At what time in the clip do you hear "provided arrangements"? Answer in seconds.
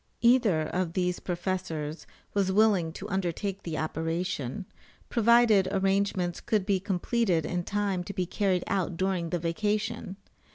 5.09-6.41